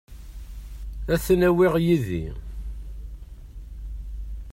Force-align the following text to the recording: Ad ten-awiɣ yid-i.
Ad 1.13 1.19
ten-awiɣ 1.25 1.73
yid-i. 1.85 2.25